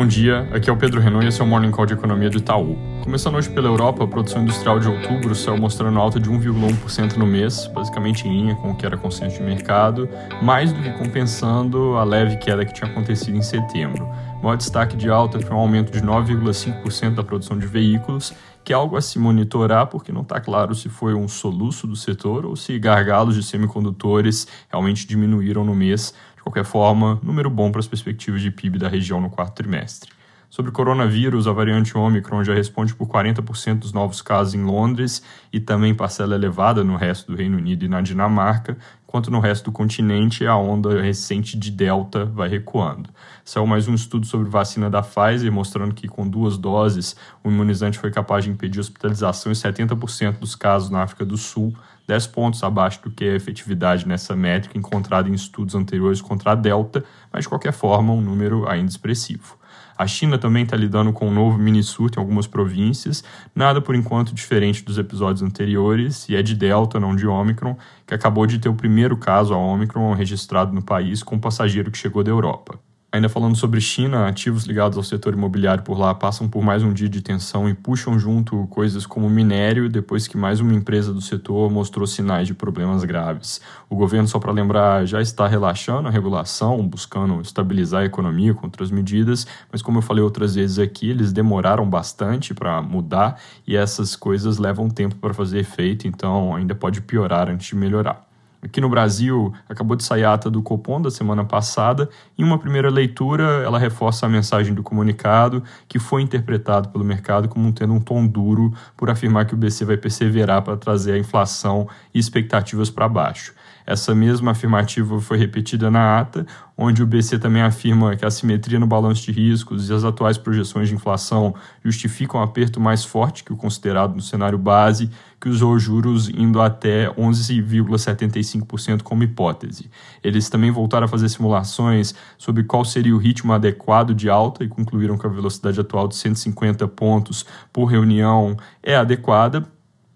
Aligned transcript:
Bom 0.00 0.06
dia, 0.06 0.48
aqui 0.50 0.70
é 0.70 0.72
o 0.72 0.78
Pedro 0.78 0.98
Renault 0.98 1.26
e 1.26 1.28
esse 1.28 1.42
é 1.42 1.44
o 1.44 1.46
Morning 1.46 1.70
Call 1.70 1.84
de 1.84 1.92
Economia 1.92 2.30
do 2.30 2.38
Itaú. 2.38 2.74
Começando 3.04 3.34
hoje 3.34 3.50
pela 3.50 3.68
Europa, 3.68 4.02
a 4.02 4.06
produção 4.06 4.40
industrial 4.40 4.80
de 4.80 4.88
outubro 4.88 5.34
saiu 5.34 5.58
mostrando 5.58 5.98
alta 5.98 6.18
de 6.18 6.30
1,1% 6.30 7.18
no 7.18 7.26
mês, 7.26 7.66
basicamente 7.66 8.26
em 8.26 8.30
linha 8.30 8.54
com 8.54 8.70
o 8.70 8.74
que 8.74 8.86
era 8.86 8.96
consciente 8.96 9.36
de 9.36 9.42
mercado, 9.42 10.08
mais 10.40 10.72
do 10.72 10.80
que 10.80 10.90
compensando 10.92 11.98
a 11.98 12.02
leve 12.02 12.38
queda 12.38 12.64
que 12.64 12.72
tinha 12.72 12.90
acontecido 12.90 13.36
em 13.36 13.42
setembro. 13.42 14.08
O 14.38 14.44
maior 14.44 14.56
destaque 14.56 14.96
de 14.96 15.10
alta 15.10 15.38
foi 15.38 15.54
um 15.54 15.60
aumento 15.60 15.92
de 15.92 16.00
9,5% 16.00 17.16
da 17.16 17.22
produção 17.22 17.58
de 17.58 17.66
veículos, 17.66 18.32
que 18.64 18.72
é 18.72 18.76
algo 18.76 18.96
a 18.96 19.02
se 19.02 19.18
monitorar 19.18 19.86
porque 19.88 20.10
não 20.10 20.22
está 20.22 20.40
claro 20.40 20.74
se 20.74 20.88
foi 20.88 21.12
um 21.12 21.28
soluço 21.28 21.86
do 21.86 21.94
setor 21.94 22.46
ou 22.46 22.56
se 22.56 22.78
gargalos 22.78 23.34
de 23.34 23.42
semicondutores 23.42 24.46
realmente 24.70 25.06
diminuíram 25.06 25.62
no 25.62 25.74
mês, 25.74 26.14
qualquer 26.50 26.64
forma, 26.64 27.18
número 27.22 27.48
bom 27.48 27.70
para 27.70 27.78
as 27.78 27.86
perspectivas 27.86 28.42
de 28.42 28.50
PIB 28.50 28.78
da 28.78 28.88
região 28.88 29.20
no 29.20 29.30
quarto 29.30 29.54
trimestre. 29.54 30.10
Sobre 30.50 30.72
o 30.72 30.74
coronavírus, 30.74 31.46
a 31.46 31.52
variante 31.52 31.96
Omicron 31.96 32.42
já 32.42 32.52
responde 32.52 32.92
por 32.92 33.06
40% 33.06 33.78
dos 33.78 33.92
novos 33.92 34.20
casos 34.20 34.52
em 34.52 34.64
Londres 34.64 35.22
e 35.52 35.60
também 35.60 35.94
parcela 35.94 36.34
elevada 36.34 36.82
no 36.82 36.96
resto 36.96 37.30
do 37.30 37.38
Reino 37.38 37.56
Unido 37.56 37.84
e 37.84 37.88
na 37.88 38.00
Dinamarca, 38.00 38.76
enquanto 39.06 39.30
no 39.30 39.38
resto 39.38 39.66
do 39.66 39.72
continente 39.72 40.44
a 40.44 40.56
onda 40.56 41.00
recente 41.00 41.56
de 41.56 41.70
Delta 41.70 42.24
vai 42.24 42.48
recuando. 42.48 43.10
Saiu 43.44 43.64
mais 43.64 43.86
um 43.86 43.94
estudo 43.94 44.26
sobre 44.26 44.50
vacina 44.50 44.90
da 44.90 45.00
Pfizer 45.02 45.52
mostrando 45.52 45.94
que 45.94 46.08
com 46.08 46.28
duas 46.28 46.58
doses 46.58 47.14
o 47.44 47.48
imunizante 47.48 47.96
foi 47.96 48.10
capaz 48.10 48.42
de 48.42 48.50
impedir 48.50 48.80
hospitalização 48.80 49.52
em 49.52 49.54
70% 49.54 50.40
dos 50.40 50.56
casos 50.56 50.90
na 50.90 51.04
África 51.04 51.24
do 51.24 51.36
Sul, 51.36 51.72
10 52.08 52.26
pontos 52.26 52.64
abaixo 52.64 53.00
do 53.04 53.10
que 53.12 53.22
a 53.22 53.36
efetividade 53.36 54.06
nessa 54.06 54.34
métrica 54.34 54.76
encontrada 54.76 55.28
em 55.28 55.32
estudos 55.32 55.76
anteriores 55.76 56.20
contra 56.20 56.50
a 56.50 56.54
Delta, 56.56 57.04
mas 57.32 57.44
de 57.44 57.48
qualquer 57.48 57.72
forma 57.72 58.12
um 58.12 58.20
número 58.20 58.68
ainda 58.68 58.90
expressivo. 58.90 59.59
A 60.00 60.06
China 60.06 60.38
também 60.38 60.62
está 60.62 60.74
lidando 60.74 61.12
com 61.12 61.28
um 61.28 61.30
novo 61.30 61.58
mini 61.58 61.82
surto 61.82 62.18
em 62.18 62.22
algumas 62.22 62.46
províncias, 62.46 63.22
nada 63.54 63.82
por 63.82 63.94
enquanto 63.94 64.34
diferente 64.34 64.82
dos 64.82 64.96
episódios 64.96 65.42
anteriores, 65.42 66.26
e 66.26 66.34
é 66.34 66.40
de 66.40 66.54
Delta, 66.54 66.98
não 66.98 67.14
de 67.14 67.26
Omicron, 67.26 67.76
que 68.06 68.14
acabou 68.14 68.46
de 68.46 68.58
ter 68.58 68.70
o 68.70 68.74
primeiro 68.74 69.14
caso 69.18 69.52
a 69.52 69.58
Omicron 69.58 70.14
registrado 70.14 70.72
no 70.72 70.80
país 70.80 71.22
com 71.22 71.36
um 71.36 71.38
passageiro 71.38 71.90
que 71.90 71.98
chegou 71.98 72.24
da 72.24 72.30
Europa. 72.30 72.80
Ainda 73.12 73.28
falando 73.28 73.56
sobre 73.56 73.80
China, 73.80 74.28
ativos 74.28 74.66
ligados 74.66 74.96
ao 74.96 75.02
setor 75.02 75.34
imobiliário 75.34 75.82
por 75.82 75.98
lá 75.98 76.14
passam 76.14 76.48
por 76.48 76.62
mais 76.62 76.84
um 76.84 76.92
dia 76.92 77.08
de 77.08 77.20
tensão 77.20 77.68
e 77.68 77.74
puxam 77.74 78.16
junto 78.16 78.68
coisas 78.68 79.04
como 79.04 79.28
minério, 79.28 79.88
depois 79.88 80.28
que 80.28 80.36
mais 80.36 80.60
uma 80.60 80.72
empresa 80.72 81.12
do 81.12 81.20
setor 81.20 81.68
mostrou 81.72 82.06
sinais 82.06 82.46
de 82.46 82.54
problemas 82.54 83.02
graves. 83.02 83.60
O 83.88 83.96
governo, 83.96 84.28
só 84.28 84.38
para 84.38 84.52
lembrar, 84.52 85.06
já 85.06 85.20
está 85.20 85.48
relaxando 85.48 86.06
a 86.06 86.10
regulação, 86.10 86.86
buscando 86.86 87.40
estabilizar 87.40 88.02
a 88.02 88.06
economia 88.06 88.54
com 88.54 88.66
outras 88.66 88.92
medidas, 88.92 89.44
mas 89.72 89.82
como 89.82 89.98
eu 89.98 90.02
falei 90.02 90.22
outras 90.22 90.54
vezes 90.54 90.78
aqui, 90.78 91.10
eles 91.10 91.32
demoraram 91.32 91.90
bastante 91.90 92.54
para 92.54 92.80
mudar 92.80 93.40
e 93.66 93.74
essas 93.74 94.14
coisas 94.14 94.56
levam 94.56 94.88
tempo 94.88 95.16
para 95.16 95.34
fazer 95.34 95.58
efeito, 95.58 96.06
então 96.06 96.54
ainda 96.54 96.76
pode 96.76 97.00
piorar 97.00 97.48
antes 97.48 97.66
de 97.66 97.74
melhorar. 97.74 98.29
Aqui 98.62 98.78
no 98.80 98.90
Brasil, 98.90 99.54
acabou 99.68 99.96
de 99.96 100.04
sair 100.04 100.24
a 100.24 100.34
ata 100.34 100.50
do 100.50 100.62
Copom 100.62 101.00
da 101.00 101.10
semana 101.10 101.44
passada. 101.44 102.10
Em 102.36 102.44
uma 102.44 102.58
primeira 102.58 102.90
leitura, 102.90 103.62
ela 103.64 103.78
reforça 103.78 104.26
a 104.26 104.28
mensagem 104.28 104.74
do 104.74 104.82
comunicado, 104.82 105.62
que 105.88 105.98
foi 105.98 106.20
interpretado 106.20 106.90
pelo 106.90 107.02
mercado 107.02 107.48
como 107.48 107.72
tendo 107.72 107.94
um 107.94 108.00
tom 108.00 108.26
duro 108.26 108.72
por 108.96 109.08
afirmar 109.08 109.46
que 109.46 109.54
o 109.54 109.56
BC 109.56 109.86
vai 109.86 109.96
perseverar 109.96 110.60
para 110.62 110.76
trazer 110.76 111.12
a 111.12 111.18
inflação 111.18 111.88
e 112.12 112.18
expectativas 112.18 112.90
para 112.90 113.08
baixo. 113.08 113.54
Essa 113.86 114.14
mesma 114.14 114.52
afirmativa 114.52 115.20
foi 115.20 115.38
repetida 115.38 115.90
na 115.90 116.18
ata, 116.18 116.46
onde 116.76 117.02
o 117.02 117.06
BC 117.06 117.38
também 117.38 117.62
afirma 117.62 118.16
que 118.16 118.24
a 118.24 118.30
simetria 118.30 118.78
no 118.78 118.86
balanço 118.86 119.24
de 119.24 119.32
riscos 119.32 119.90
e 119.90 119.92
as 119.92 120.04
atuais 120.04 120.38
projeções 120.38 120.88
de 120.88 120.94
inflação 120.94 121.54
justificam 121.84 122.40
um 122.40 122.42
aperto 122.42 122.80
mais 122.80 123.04
forte 123.04 123.44
que 123.44 123.52
o 123.52 123.56
considerado 123.56 124.14
no 124.14 124.22
cenário 124.22 124.56
base, 124.56 125.10
que 125.40 125.48
usou 125.48 125.78
juros 125.78 126.28
indo 126.28 126.60
até 126.60 127.08
11,75% 127.14 129.02
como 129.02 129.22
hipótese. 129.22 129.90
Eles 130.22 130.48
também 130.48 130.70
voltaram 130.70 131.04
a 131.06 131.08
fazer 131.08 131.28
simulações 131.28 132.14
sobre 132.38 132.64
qual 132.64 132.84
seria 132.84 133.14
o 133.14 133.18
ritmo 133.18 133.52
adequado 133.52 134.14
de 134.14 134.28
alta 134.28 134.64
e 134.64 134.68
concluíram 134.68 135.18
que 135.18 135.26
a 135.26 135.30
velocidade 135.30 135.80
atual 135.80 136.08
de 136.08 136.16
150 136.16 136.86
pontos 136.88 137.44
por 137.72 137.86
reunião 137.86 138.56
é 138.82 138.96
adequada, 138.96 139.66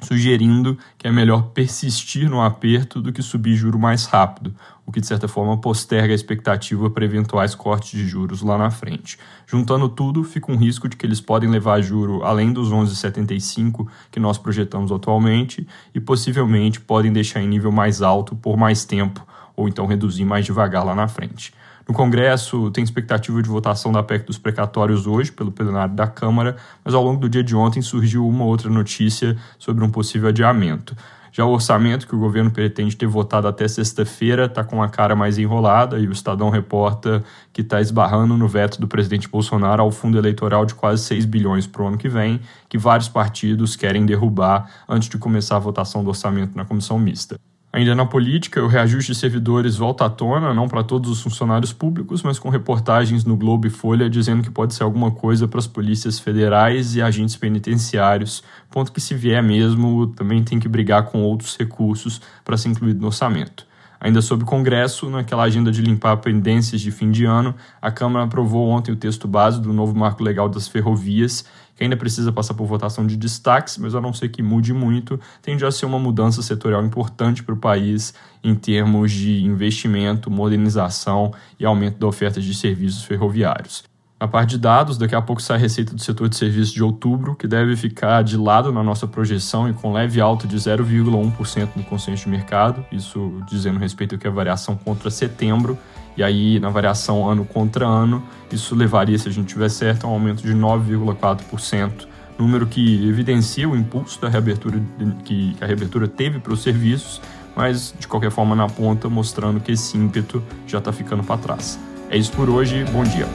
sugerindo 0.00 0.78
que 0.96 1.06
é 1.06 1.12
melhor 1.12 1.48
persistir 1.54 2.30
no 2.30 2.40
aperto 2.40 3.00
do 3.00 3.12
que 3.12 3.22
subir 3.22 3.56
juro 3.56 3.78
mais 3.78 4.04
rápido, 4.04 4.54
o 4.86 4.92
que 4.92 5.00
de 5.00 5.06
certa 5.06 5.28
forma 5.28 5.56
posterga 5.58 6.12
a 6.12 6.14
expectativa 6.14 6.88
para 6.88 7.04
eventuais 7.04 7.54
cortes 7.54 7.90
de 7.90 8.06
juros 8.06 8.40
lá 8.40 8.56
na 8.56 8.70
frente. 8.70 9.18
Juntando 9.46 9.88
tudo, 9.88 10.24
fica 10.24 10.50
um 10.50 10.56
risco 10.56 10.88
de 10.88 10.96
que 10.96 11.04
eles 11.04 11.20
podem 11.20 11.50
levar 11.50 11.80
juro 11.82 12.22
além 12.22 12.52
dos 12.52 12.70
11,75 12.70 13.86
que 14.10 14.18
nós 14.18 14.38
projetamos 14.38 14.90
atualmente 14.90 15.66
e 15.94 16.00
possivelmente 16.00 16.80
podem 16.80 17.12
deixar 17.12 17.42
em 17.42 17.48
nível 17.48 17.72
mais 17.72 18.00
alto 18.00 18.34
por 18.34 18.56
mais 18.56 18.84
tempo 18.84 19.26
ou 19.54 19.68
então 19.68 19.86
reduzir 19.86 20.24
mais 20.24 20.46
devagar 20.46 20.84
lá 20.84 20.94
na 20.94 21.08
frente. 21.08 21.52
No 21.88 21.94
Congresso, 21.94 22.70
tem 22.70 22.84
expectativa 22.84 23.42
de 23.42 23.48
votação 23.48 23.90
da 23.90 24.02
PEC 24.02 24.26
dos 24.26 24.36
precatórios 24.36 25.06
hoje, 25.06 25.32
pelo 25.32 25.50
plenário 25.50 25.94
da 25.94 26.06
Câmara, 26.06 26.54
mas 26.84 26.92
ao 26.92 27.02
longo 27.02 27.18
do 27.18 27.30
dia 27.30 27.42
de 27.42 27.56
ontem 27.56 27.80
surgiu 27.80 28.28
uma 28.28 28.44
outra 28.44 28.68
notícia 28.68 29.38
sobre 29.58 29.82
um 29.82 29.90
possível 29.90 30.28
adiamento. 30.28 30.94
Já 31.32 31.46
o 31.46 31.50
orçamento 31.50 32.06
que 32.06 32.14
o 32.14 32.18
governo 32.18 32.50
pretende 32.50 32.94
ter 32.94 33.06
votado 33.06 33.48
até 33.48 33.66
sexta-feira 33.66 34.44
está 34.44 34.62
com 34.62 34.82
a 34.82 34.88
cara 34.88 35.16
mais 35.16 35.38
enrolada 35.38 35.98
e 35.98 36.06
o 36.06 36.12
Estadão 36.12 36.50
reporta 36.50 37.24
que 37.54 37.62
está 37.62 37.80
esbarrando 37.80 38.36
no 38.36 38.46
veto 38.46 38.78
do 38.78 38.86
presidente 38.86 39.26
Bolsonaro 39.26 39.82
ao 39.82 39.90
fundo 39.90 40.18
eleitoral 40.18 40.66
de 40.66 40.74
quase 40.74 41.02
6 41.04 41.24
bilhões 41.24 41.66
para 41.66 41.82
o 41.82 41.86
ano 41.86 41.96
que 41.96 42.08
vem, 42.08 42.38
que 42.68 42.76
vários 42.76 43.08
partidos 43.08 43.76
querem 43.76 44.04
derrubar 44.04 44.70
antes 44.86 45.08
de 45.08 45.16
começar 45.16 45.56
a 45.56 45.60
votação 45.60 46.04
do 46.04 46.10
orçamento 46.10 46.54
na 46.54 46.66
comissão 46.66 46.98
mista. 46.98 47.38
Ainda 47.78 47.94
na 47.94 48.04
política, 48.04 48.60
o 48.60 48.66
reajuste 48.66 49.12
de 49.12 49.18
servidores 49.18 49.76
volta 49.76 50.04
à 50.04 50.10
tona, 50.10 50.52
não 50.52 50.66
para 50.66 50.82
todos 50.82 51.08
os 51.08 51.22
funcionários 51.22 51.72
públicos, 51.72 52.24
mas 52.24 52.36
com 52.36 52.48
reportagens 52.48 53.24
no 53.24 53.36
Globo 53.36 53.68
e 53.68 53.70
Folha 53.70 54.10
dizendo 54.10 54.42
que 54.42 54.50
pode 54.50 54.74
ser 54.74 54.82
alguma 54.82 55.12
coisa 55.12 55.46
para 55.46 55.60
as 55.60 55.68
polícias 55.68 56.18
federais 56.18 56.96
e 56.96 57.02
agentes 57.02 57.36
penitenciários, 57.36 58.42
ponto 58.68 58.90
que, 58.90 59.00
se 59.00 59.14
vier 59.14 59.40
mesmo, 59.44 60.08
também 60.08 60.42
tem 60.42 60.58
que 60.58 60.68
brigar 60.68 61.04
com 61.04 61.22
outros 61.22 61.56
recursos 61.56 62.20
para 62.44 62.56
ser 62.56 62.70
incluído 62.70 63.00
no 63.00 63.06
orçamento. 63.06 63.67
Ainda 64.00 64.22
sobre 64.22 64.44
o 64.44 64.46
Congresso, 64.46 65.10
naquela 65.10 65.42
agenda 65.42 65.72
de 65.72 65.82
limpar 65.82 66.16
pendências 66.18 66.80
de 66.80 66.90
fim 66.90 67.10
de 67.10 67.24
ano, 67.24 67.54
a 67.82 67.90
Câmara 67.90 68.24
aprovou 68.24 68.68
ontem 68.68 68.92
o 68.92 68.96
texto 68.96 69.26
base 69.26 69.60
do 69.60 69.72
novo 69.72 69.96
marco 69.96 70.22
legal 70.22 70.48
das 70.48 70.68
ferrovias, 70.68 71.44
que 71.74 71.82
ainda 71.82 71.96
precisa 71.96 72.32
passar 72.32 72.54
por 72.54 72.66
votação 72.66 73.06
de 73.06 73.16
destaques, 73.16 73.78
mas 73.78 73.94
a 73.94 74.00
não 74.00 74.12
ser 74.12 74.28
que 74.28 74.42
mude 74.42 74.72
muito, 74.72 75.18
tende 75.42 75.64
a 75.64 75.70
ser 75.70 75.86
uma 75.86 75.98
mudança 75.98 76.42
setorial 76.42 76.84
importante 76.84 77.42
para 77.42 77.54
o 77.54 77.58
país 77.58 78.14
em 78.42 78.54
termos 78.54 79.10
de 79.10 79.44
investimento, 79.44 80.30
modernização 80.30 81.32
e 81.58 81.64
aumento 81.64 81.98
da 81.98 82.06
oferta 82.06 82.40
de 82.40 82.54
serviços 82.54 83.04
ferroviários. 83.04 83.87
A 84.20 84.26
parte 84.26 84.50
de 84.50 84.58
dados, 84.58 84.98
daqui 84.98 85.14
a 85.14 85.22
pouco 85.22 85.40
sai 85.40 85.58
a 85.58 85.60
receita 85.60 85.94
do 85.94 86.02
setor 86.02 86.28
de 86.28 86.34
serviços 86.34 86.72
de 86.72 86.82
outubro, 86.82 87.36
que 87.36 87.46
deve 87.46 87.76
ficar 87.76 88.24
de 88.24 88.36
lado 88.36 88.72
na 88.72 88.82
nossa 88.82 89.06
projeção 89.06 89.68
e 89.68 89.72
com 89.72 89.92
leve 89.92 90.20
alta 90.20 90.44
de 90.44 90.56
0,1% 90.56 91.68
no 91.76 91.84
consenso 91.84 92.24
de 92.24 92.28
mercado, 92.28 92.84
isso 92.90 93.40
dizendo 93.48 93.78
respeito 93.78 94.18
que 94.18 94.26
a 94.26 94.30
variação 94.30 94.76
contra 94.76 95.08
setembro, 95.08 95.78
e 96.16 96.24
aí 96.24 96.58
na 96.58 96.68
variação 96.68 97.30
ano 97.30 97.44
contra 97.44 97.86
ano, 97.86 98.20
isso 98.50 98.74
levaria, 98.74 99.16
se 99.16 99.28
a 99.28 99.32
gente 99.32 99.46
tiver 99.46 99.68
certo, 99.68 100.04
a 100.04 100.10
um 100.10 100.14
aumento 100.14 100.42
de 100.42 100.52
9,4%, 100.52 102.08
número 102.36 102.66
que 102.66 103.08
evidencia 103.08 103.68
o 103.68 103.76
impulso 103.76 104.20
da 104.20 104.28
reabertura 104.28 104.82
que 105.24 105.56
a 105.60 105.66
reabertura 105.66 106.08
teve 106.08 106.40
para 106.40 106.52
os 106.52 106.60
serviços, 106.60 107.22
mas 107.54 107.94
de 107.96 108.08
qualquer 108.08 108.32
forma 108.32 108.56
na 108.56 108.66
ponta 108.66 109.08
mostrando 109.08 109.60
que 109.60 109.70
esse 109.70 109.96
ímpeto 109.96 110.42
já 110.66 110.78
está 110.78 110.92
ficando 110.92 111.22
para 111.22 111.38
trás. 111.38 111.78
É 112.10 112.16
isso 112.16 112.32
por 112.32 112.50
hoje, 112.50 112.84
bom 112.86 113.04
dia. 113.04 113.28